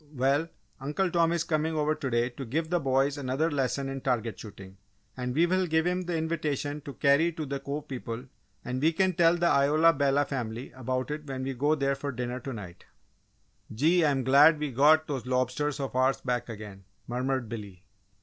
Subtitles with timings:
[0.15, 0.49] "Well,
[0.79, 4.39] Uncle Tom is coming over to day to give the boys another lesson in target
[4.39, 4.77] shooting
[5.15, 8.25] and we will give him the invitation to carry to the Cove people,
[8.65, 12.11] and we can tell the Isola Bella family about it when we go there to
[12.11, 12.85] dinner to night!"
[13.71, 14.03] "Gee!
[14.03, 17.83] I'm glad we got those lobsters of ours back again!" murmured Billy.